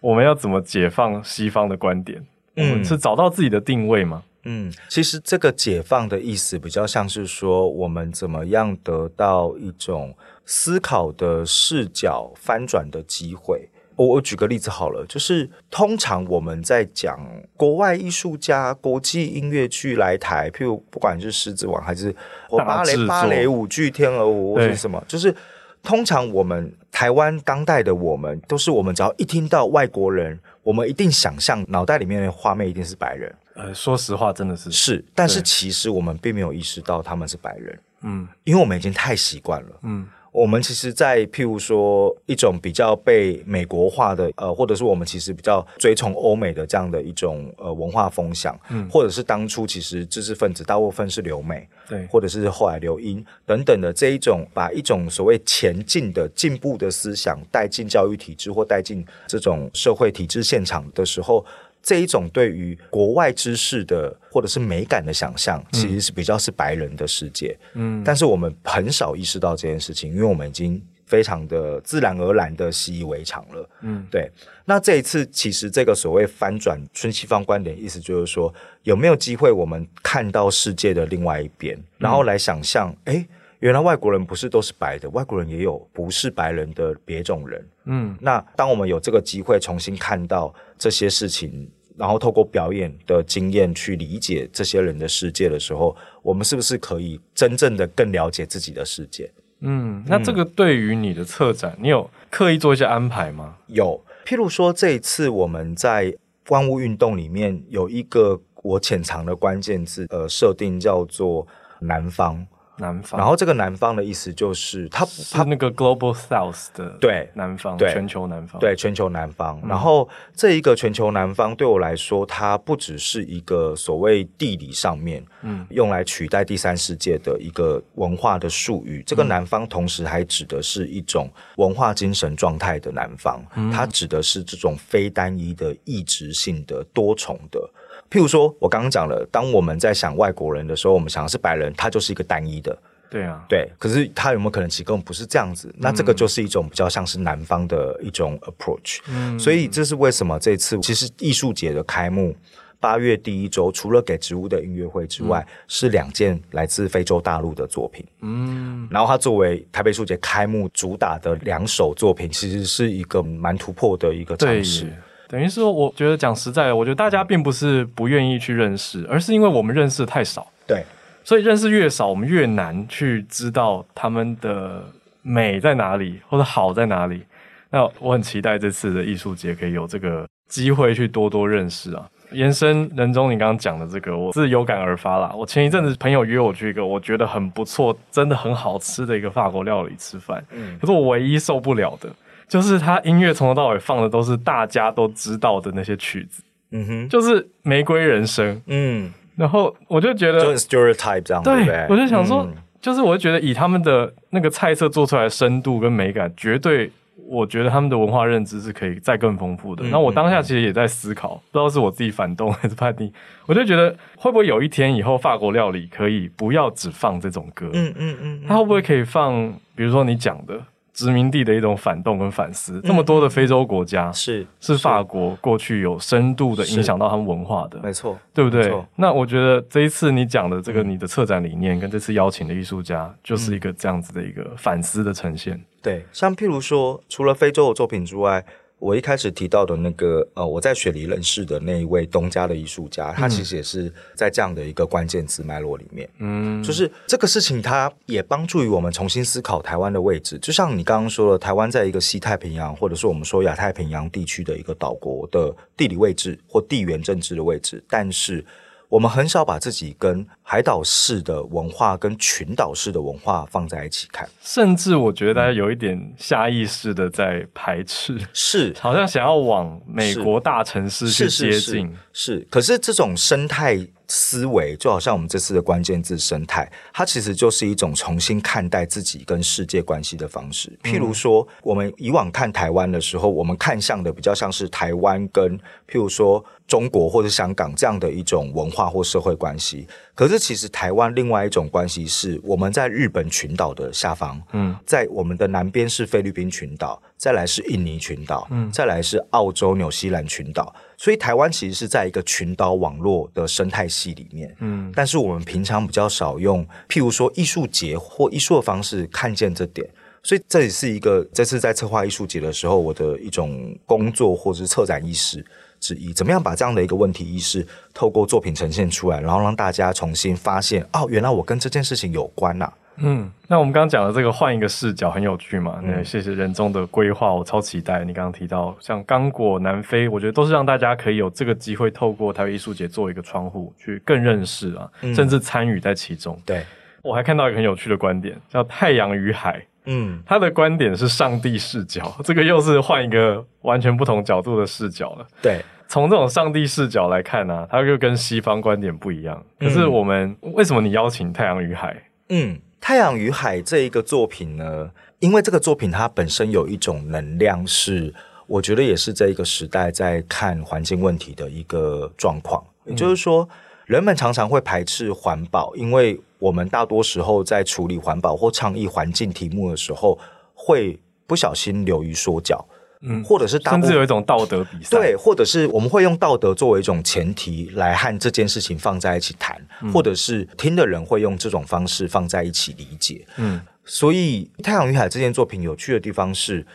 [0.00, 2.24] 我们要怎么解放西方的观点？
[2.56, 4.22] 嗯，我们是找到自己的定位吗？
[4.44, 13.68] 嗯，其实这个解放的意思比较像是说，我们怎么样得到一种思考的视角翻转的机会。
[13.96, 17.18] 我我举个例子好了，就是通常我们在讲
[17.56, 22.14] 国外艺术家、国际音乐剧来台，譬如不管是狮子王还是
[22.50, 25.34] 芭蕾芭蕾舞剧、天鹅舞或是什么，就是
[25.82, 33.34] 通常我们台湾当代的我们，都是我们只要一听到外国人，我们一定想象脑袋里面的画面一定是白人。
[33.54, 40.06] 呃，说实话，真的是是，但是其实我们并没有意识到他们是白人，嗯，因为我们已经太习惯了，嗯。
[40.36, 61.42] 我们其实，在譬如说一种比较被美国化的，呃，或者是我们其实比较追崇欧美的这样的一种呃文化风向，嗯，或者是当初其实知识分子大部分是留美，对，或者是后来留英等等的这一种，把一种所谓前进的进步的思想带进教育体制或带进这种社会体制现场的时候。
[61.86, 67.56] 这一种对于国外知识的或者是美感的想象，其实是比较是白人的世界。
[67.74, 73.70] 嗯，但是我们很少意识到这件事情，因为我们已经非常的自然而然的习以为常了。
[73.82, 74.28] 嗯，对。
[74.64, 83.24] 那这一次，其实这个所谓翻转春西方观点，意思就是说，有没有机会我们看到世界的另外一边，然后来想象，哎，
[83.60, 87.64] 原来外国人不是都是白的，外国人也有不是白人的别种人。
[87.84, 91.70] 嗯，那当我们有这个机会重新看到这些事情。
[91.96, 99.30] 然后透过表演的经验去理解这些人的世界的时候，我们是不是可以真正的更了解自己的世界？
[99.60, 103.56] 嗯，那这个对于你的策展，嗯、你有刻意做一些安排吗？
[103.68, 106.14] 有，譬如说这一次我们在
[106.48, 111.46] 万物运动里面有一个我潜藏的关键字，呃，设定叫做
[111.80, 112.46] 南方。
[112.78, 119.60] 南方，然后这个南方的意思就是它它那个 global south 的对南方对全球南方对全球南方。
[119.66, 129.02] 然后这一个全球南方对我来说，它不只是一个所谓地理上面嗯用来取代第三世界的一个文化的术语。
[129.06, 137.70] 这个南方同时还指的是一种文化精神状态的南方，它指的是这种非单一的异质性的多重的。
[138.10, 142.76] 譬如说，我刚刚讲了，当我们在想外国人的时候，我们想的是白人，他就是一个单一的。
[143.08, 143.70] 对啊，对。
[143.78, 145.72] 可是他有没有可能其实根本不是这样子？
[145.78, 148.98] 那这个就是一种比较像是南方的一种 approach。
[149.08, 152.34] 嗯，所以这是为什么这次其实艺术节的开幕
[152.80, 158.04] 八月第一周，除了给植物的音乐会之外，嗯、是两件来自非洲大陆的作品。
[158.22, 164.92] 嗯，然后它作为台北艺术节开幕主打的两首作品，其实是一个蛮突破的一个尝试。
[165.28, 170.46] 等于是说，我觉得讲实在的，我觉得大家并不是不愿意去认识，而是因为我们认识的太少。
[170.66, 170.84] 对，
[171.24, 174.84] 所以认识越少，我们越难去知道他们的
[175.22, 177.22] 美在哪里，或者好在哪里。
[177.70, 182.08] 那我很期待这次的艺术节可以有这个机会去多多认识啊。
[182.32, 185.32] 延伸人中你刚刚讲的这个，我是有感而发啦。
[185.34, 192.08] 我前一阵子朋友约我去一个我觉得很不错、真的很好吃的一个法国料理吃饭，嗯，可是我唯一受不了的。
[192.48, 206.88] 就是他音乐从头到尾放的都是大家都知道的那些曲子，嗯哼，就是玫瑰人生，嗯，然后我就觉得就是 stereotype 这样，对，对我就想说，嗯、就是我就觉得以他们的那个菜色做出来的深度跟美感，绝对，
[207.28, 209.82] 我觉得他们的文化认知是可以再更丰富的。
[209.88, 213.12] 那、嗯、我当下其实也在思考，不知道是我自己反动还是叛逆，
[213.46, 220.62] 我就觉得会不会有一天以后法国料理可以不要只放这种歌，嗯嗯嗯，它会不会可以放，比如说你讲的。
[220.96, 228.74] 殖民地的一种反动跟反思，这么多的非洲国家是是法国过去有深度的影响到他们文化的，没错，对不对？
[228.96, 235.62] 那我觉得这一次你讲的这个你的策展理念跟这次邀请的艺术家，就是一个这样子的一个反思的呈现。
[235.82, 238.44] 对，像譬如说，除了非洲的作品之外。
[238.78, 250.38] 我一开始提到的那个呃，我在雪梨认识的那一位东家的艺术家，他其实也是在这样的一个关键词脉络里面，嗯，就是这个事情，它也帮助于我们重新思考台湾的位置。
[250.38, 258.44] 就像你刚刚说的，台湾在一个西太平洋，或者是我们说亚太平洋地区的一个岛国的地理位置或地缘政治的位置，但是。
[258.88, 268.72] 我们很少把自己跟海岛式的文化跟群岛式的文化放在一起看，甚至我觉得大家有一点下意识的在排斥，是。
[268.78, 272.48] 好像想要往美国大城市去接近，是，是，是，是，是。
[272.50, 273.76] 可是这种生态
[274.08, 280.72] 思维，就好像我们这次的关键字生态，它其实就是一种重新看待自己跟世界关系的方式。
[280.82, 289.86] 譬如说，我们以往看台湾的时候，我们看向的比较像是台湾跟譬如说中国或者香港这样的一种文化或社会关系。
[290.16, 300.74] 可是，其实台湾另外一种关系是我们在日本群岛的下方，嗯，在我们的南边是菲律宾群岛，再来是印尼群岛，嗯，再来是澳洲、纽西兰群岛。
[300.96, 309.86] 所以台湾其实是在一个群岛网络的生态系里面，嗯，但是我们平常比较少用，譬如说艺术节或艺术的方式看见这点，
[310.22, 315.44] 所以这也是一个这次在策划艺术节的时候我的一种工作或者是策展意识
[315.86, 322.72] 之一，怎么样把这样的一个问题意识透过作品呈现出来，然后让大家重新发现，哦，原来我跟这件事情有关呐、啊。
[322.98, 325.78] 嗯，那我们刚刚讲的这个换一个视角很有趣嘛？
[325.82, 328.02] 那、嗯、谢谢人中的规划，我超期待。
[328.04, 336.40] 你刚刚提到像刚果、南非，我觉得都是让大家可以有这个机会，透过台北艺术节做一个窗户，去更认识啊，嗯、甚至参与在其中。
[336.46, 336.64] 对，
[337.02, 339.62] 我还看到一个很有趣的观点，叫太阳与海。
[339.86, 345.26] 嗯，他的观点是上帝视角，这个又是换一个完全不同角度的视角了。
[345.40, 349.42] 对，从这种上帝视角来看呢、啊，它又跟西方观点不一样。
[349.58, 351.96] 可是我们、嗯、为什么你邀请太阳与海？
[352.28, 352.60] 嗯。
[352.78, 358.14] 太阳与海这一个作品呢，因为这个作品它本身有一种能量，是
[358.46, 362.62] 我觉得也是这一个时代在看环境问题的一个状况。
[362.84, 363.48] 也就是说，
[363.86, 370.18] 人们常常会排斥环保，因为我们大多时候在处理环保或倡议环境题目的时候，
[370.52, 372.62] 会不小心流于说教。
[373.02, 383.24] 嗯，或者是大甚至有一种道德比赛，对，或者是我们会用道德作为一种前提来和这件事情放在一起谈，嗯、或者是听的人会用这种方式放在一起理解。
[383.36, 386.66] 嗯，所以《太阳与海》这件作品有趣的地方是，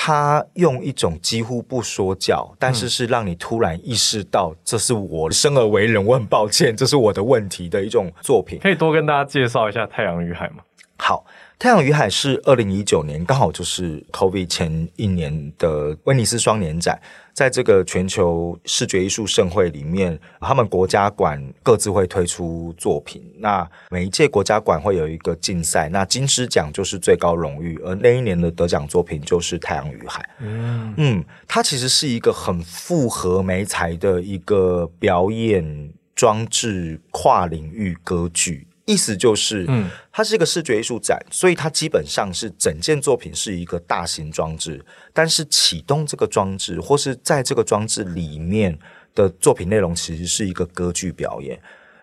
[0.00, 8.60] 它用一种几乎不说教，但是是让你突然意识到这是我生而为人，我很抱歉，这是我的问题的一种作品。
[8.60, 10.58] 可以多跟大家介绍一下《太阳与海》吗？
[10.96, 11.26] 好。
[11.60, 16.96] 《太阳与海》是二零一九年，刚好就是 COVID 前一年的威尼斯双年展，
[17.38, 23.22] 在这个全球视觉艺术盛会里面，他们国家馆各自会推出作品。
[23.38, 30.20] 那每一届国家馆会有一个竞赛，那金狮奖就是最高荣誉，而那一年的得奖作品就是《太阳与海》。
[30.40, 38.66] 嗯嗯，它其实是一个很复合媒材的一个表演装置跨领域歌剧。
[38.88, 48.78] 意思就是，嗯，它是一个视觉艺术展，所以它基本上是整件作品是一个大型装置，但是启动这个装置或是在这个装置里面
[49.14, 51.60] 的作品内容，其实是一个歌剧表演。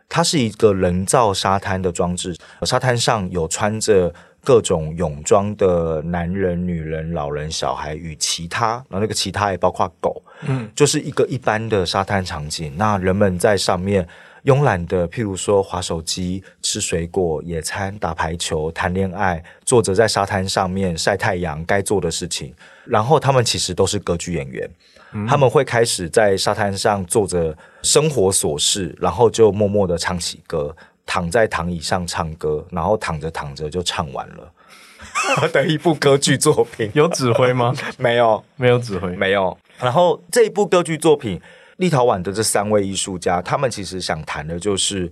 [0.07, 12.71] 它是一个人造沙滩的装置，沙滩上有穿着各种泳装的男人、女人、老人、小孩与其他，然后那个其他也包括狗，嗯，就是一个一般的沙滩场景。
[12.77, 14.07] 那人们在上面。
[14.45, 22.53] 慵懒的，譬如说划手机、吃水果、野餐、打排球、谈恋爱，坐着在沙滩上面晒太阳，该做的事情。
[22.85, 24.69] 然后他们其实都是歌剧演员，
[25.13, 30.75] 嗯、他们会开始在沙滩上做着生活琐事，然后就默默的唱起歌，
[31.07, 34.53] 躺在躺椅上唱歌，然后躺着躺着就唱完了
[35.51, 36.89] 的一部歌剧作品。
[36.93, 37.73] 有指挥吗？
[37.97, 39.57] 没有，没有指挥，没有。
[39.79, 41.41] 然后这一部歌剧作品。
[41.77, 45.11] 立陶宛的这三位艺术家，他们其实想谈的就是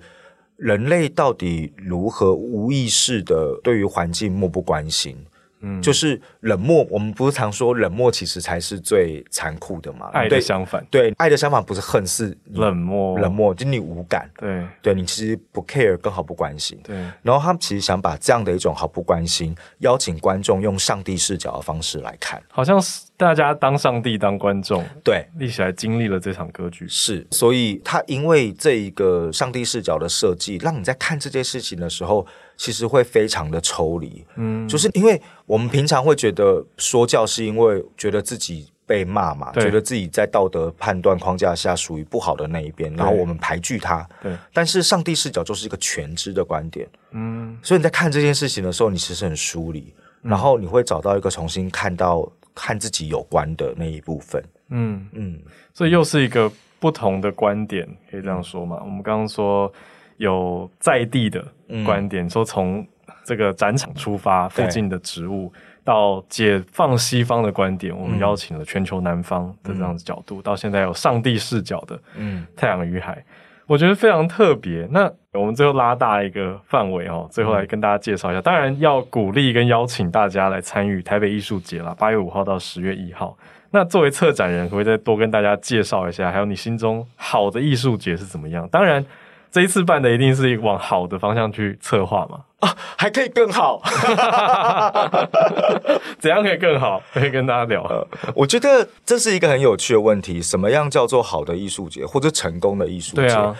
[0.55, 5.17] 人类到底如何无意识的对于环境漠不关心。
[5.63, 6.85] 嗯，就是冷漠。
[6.89, 10.09] 我们不是常说冷漠其实才是最残酷的嘛？
[10.13, 13.17] 爱的相反，对，爱的相反不是恨，是冷漠。
[13.17, 14.29] 冷漠，就你无感。
[14.37, 16.79] 对，对你其实不 care，更毫不关心。
[16.83, 16.95] 对。
[17.21, 26.85] 然后他们其实想把这样的一种毫不关心，邀请观众用上帝视角的方式来看，好像是大家当上帝当观众，对，一起来经历了这场歌剧。
[26.89, 32.27] 是，所以他因为这一个上帝视角的设计，让你在看这件事情的时候。
[32.63, 44.33] 其实会非常的抽离，嗯，就是因为我们平常会觉得说教是因为觉得自己被骂嘛，觉得自己在道德判断框架下属于不好的那一边，然后我们排拒他，对。
[44.53, 55.05] 但是上帝视角就是一个全知的观点，嗯，所以你在看这件事情的时候，你其实很疏离，嗯、然后你会找到一个重新看到和自己有关的那一部分，嗯。
[55.11, 55.37] 嗯，
[55.73, 56.49] 所以又是一个
[56.79, 58.77] 不同的观点，可以这样说嘛？
[58.79, 59.69] 嗯、我们刚刚说。
[60.17, 61.43] 有在地的
[61.85, 62.85] 观点，嗯、说从
[63.25, 65.51] 这个展场出发，附近的植物
[65.83, 73.23] 到解放西方的观点，我们邀请了全球南方的这样子角度，嗯、到现在有上帝视角的，嗯，太阳与海，
[73.65, 74.87] 我觉得非常特别。
[74.91, 83.37] 那我们最后拉大一个范围哦，最后来跟大家介绍一下，嗯、当然要鼓励跟邀请大家来参与台北艺术节啦，八月五号到十月一号。
[83.71, 88.67] 那作为策展人，可不可以再多跟大家介绍一下，还有你心中好的艺术节是怎么样？
[88.69, 89.03] 当然。
[89.53, 92.39] 这一次办的一定是往好的方向去策划嘛？
[92.61, 93.79] 啊，还可以更好，
[96.17, 96.99] 怎样可以更好？
[97.13, 97.83] 可以跟大家聊。
[97.83, 103.27] 呃，我觉得这是一个很有趣的问题，什么样叫做好的艺术节或者成功的艺术节？
[103.27, 103.55] 对啊，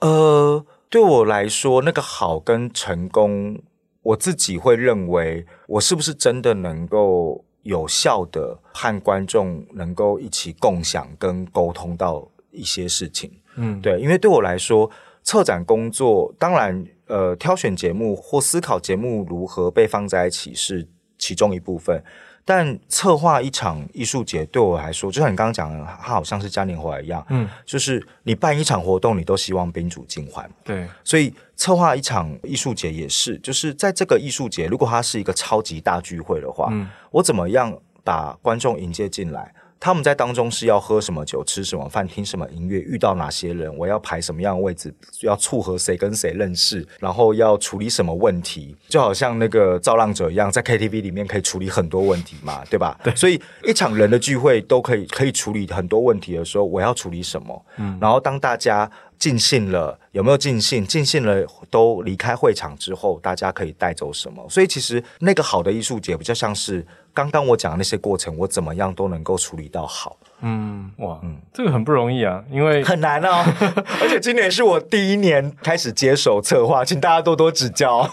[0.00, 3.56] 呃，对我来说，那个好跟成功，
[4.02, 13.30] 我自己会认为，我是不是真的能够有效的和观众能够一起共享跟沟通到一些事情？
[13.58, 14.90] 嗯，对，因为对我来说，
[15.26, 16.86] 策展工作当然。
[17.08, 20.84] 呃，挑选节目或思考节目如何被放在一起是
[21.16, 22.02] 其中一部分，
[22.44, 37.72] 但策划一场艺术节对我来说，就像你刚刚讲的，它好像是嘉年华一样，嗯，就是你办一场活动，你都希望宾主尽欢，对，所以策划一场艺术节也是，就是在这个艺术节，如果它是一个超级大聚会的话，嗯，我怎么样
[38.02, 39.54] 把观众迎接进来？
[39.78, 52.98] 他们在当中是要喝什么酒、吃什么饭、听什么音乐、遇到哪些人，我要排什么样的位置，要撮合谁跟谁认识，然后要处理什么问题，就好像那个造浪者一样，在 KTV 里面可以处理很多问题嘛，对吧？
[53.04, 57.66] 对，所以一场人的聚会都可以可以处理很多问题的时候，我要处理什么？
[57.76, 58.90] 嗯，然后当大家。
[59.18, 60.86] 尽兴了，有没有尽兴？
[60.86, 64.46] 尽兴了，都离开会场之后，大家可以带走什么？
[64.46, 66.86] 所以其实那个好的艺术节比较像是
[67.16, 70.14] 刚刚我讲的那些过程，我怎么样都能够处理到好。
[70.42, 73.42] 嗯，哇，嗯，这个很不容易啊，因为很难哦。
[74.02, 78.06] 而且今年是我第一年开始接手策划，请大家多多指教。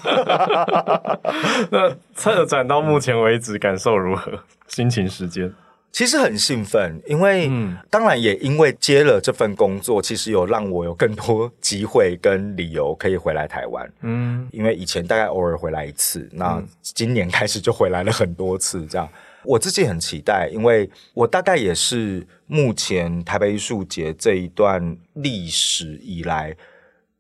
[1.70, 4.40] 那策展到目前为止感受如何？
[4.70, 5.54] 心情时间？
[5.94, 13.88] 其实很兴奋，因为、嗯、当然也因为接了这份工作，其实有让我有更多机会跟理由可以回来台湾。
[14.02, 18.84] 嗯，因为以前大概偶尔回来一次，那今年开始就回来了很多次。
[18.88, 19.08] 这样，
[19.44, 26.58] 我自己很期待，因为我大概也是目前台北艺术节这一段历史以来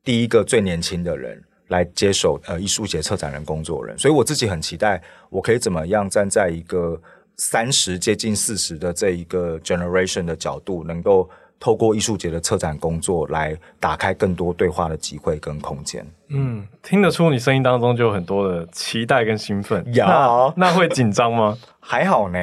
[0.03, 4.99] 第一个最年轻的人来接手呃艺术节策展人工作人，所以我自己很期待，
[5.29, 6.99] 我可以怎么样站在一个。
[7.37, 11.29] 三十接近四十的这一个 generation 的角度，能够
[11.59, 16.05] 透过艺术节的策展工作来打开更多对话的机会跟空间。
[16.29, 19.83] 嗯，听得出你声音当中就有很多的期待跟兴奋。
[19.93, 21.57] 有，那，那会紧张吗？
[21.79, 22.39] 还好呢。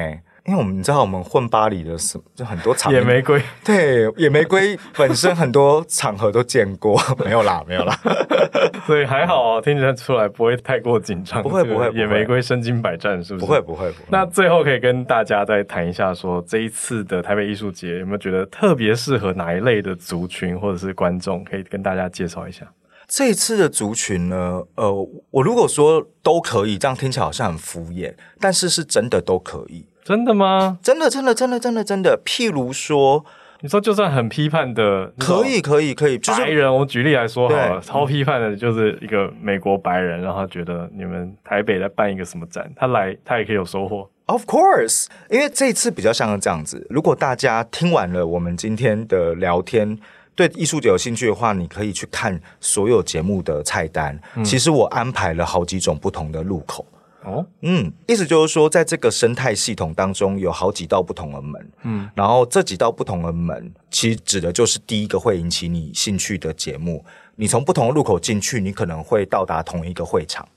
[0.50, 7.96] 因为我们你知道，我们混巴黎的什就很多场野玫瑰，对野玫瑰本身很多场合都见过， 没有啦，没有啦，
[8.84, 13.46] 所以还好啊，听起来出来不会太过紧张，不会不会，野玫瑰身经百战是不是？
[13.46, 14.04] 不会不会不会。
[14.08, 22.66] 那最后可以跟大家再谈一下说，说这一次的台北艺术节有没有觉得特别适合哪一类的族群或者是观众，可以跟大家介绍一下？
[23.06, 24.92] 这一次的族群呢，呃，
[25.30, 29.86] 我如果说都可以，这样听起来好像很敷衍，但是是真的都可以。
[30.10, 30.76] 真的吗？
[30.82, 32.20] 真的，真的，真的，真的，真的。
[32.24, 33.24] 譬如说，
[33.60, 36.18] 你说就算很批判的，可以，可以，可以。
[36.18, 44.10] 白人，我举例来说好了，超批判的，就是一个美国白人，然后觉得你们台北在办一个什么展，他来他也可以有收获。
[44.26, 46.84] Of course，因为这一次比较像是这样子。
[46.90, 49.96] 如果大家听完了我们今天的聊天，
[50.34, 54.20] 对艺术节有兴趣的话，你可以去看所有节目的菜单。
[54.34, 56.84] 嗯，其实我安排了好几种不同的入口。
[57.24, 67.04] 哦，嗯，意思就是说，在这个生态系统当中，有好几道不同的门，嗯，然后这几道不同的门，其实指的就是第一个会引起你兴趣的节目。
[67.36, 70.48] 你从不同的入口进去，你可能会到达同一个会场，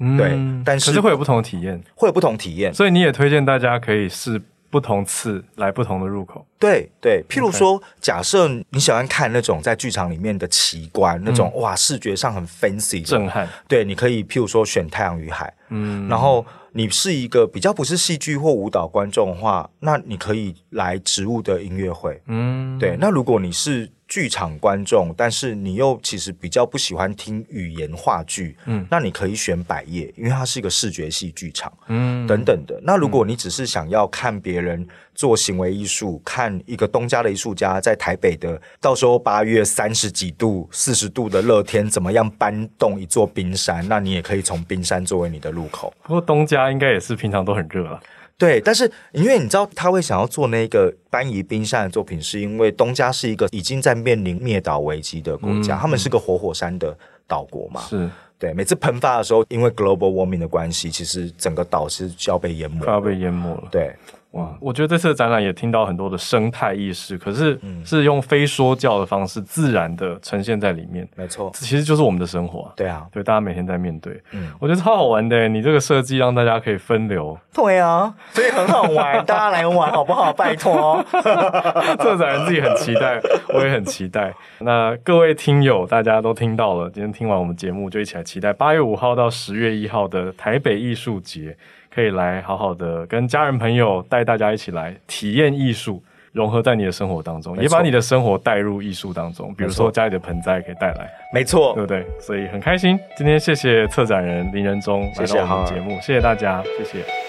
[0.00, 4.42] 嗯，对，但是会有不同的体验，会有不同体验，所以你也推荐大家可以试。
[4.70, 23.90] 不同次来不同的入口，对对，譬如说，假设你喜欢看那种在剧场里面的奇观，那种、嗯、哇，视觉上很 fancy 震撼，对，你可以譬如说选《太阳与海》，嗯，然后你是一个比较不是戏剧或舞蹈观众的话，那你可以来植物的音乐会，嗯，对，那如果你是。
[24.08, 32.80] 剧场观众，但是你又其实比较不喜欢听语言话剧，嗯，那你可以选百叶，因为它是一个视觉系剧场，嗯，等等的。
[32.82, 43.86] 那如果你只是想要看别人做行为艺术，看一个东家的艺术家在台北的，到时候八月三十几度、四十度的热天，怎么样搬动一座冰山？
[43.86, 45.92] 那你也可以从冰山作为你的入口。
[46.02, 48.00] 不过东家应该也是平常都很热啊。
[48.38, 57.80] 对，但是因为你知道他会想要做那个搬移冰山的作品，是因为东家是一个已经在面临灭岛危机的国家，嗯、他们是个活火山的岛国嘛。
[57.82, 58.08] 是
[58.38, 63.64] 对，每次喷发的时候，因为 global warming 的关系，其实整个岛是要被淹没，快要被淹没了。
[63.68, 63.92] 对，
[64.32, 71.08] 哇，我觉得这次的展览也听到很多的生态意识，可是是用非说教的方式，自然的呈现在里面。
[71.16, 72.72] 没错，其实就是我们的生活啊。
[72.76, 74.20] 对啊，对，大家每天在面对。
[74.32, 77.38] 嗯，我觉得超好玩的，你这个设计让大家可以分流。
[77.54, 80.30] 对啊，所以很好玩，大家来玩好不好？
[80.30, 81.02] 拜托。
[81.10, 83.18] 策 展人自己很期待，
[83.48, 84.34] 我也很期待。
[84.58, 91.56] 那各位听友，大家都听到了，今天听完我们节目，就一起来期待八月五号到十月一号的台北艺术节。
[91.98, 99.52] 可以来好好的跟家人朋友带大家一起来体验艺术，融合在你的生活当中，也把你的生活带入艺术当中。
[99.56, 102.06] 比如说家里的盆栽可以带来，没错，对不对？
[102.20, 107.27] 所以很开心，今天谢谢策展人林仁忠来到我们节目，谢谢，谢谢大家，谢谢。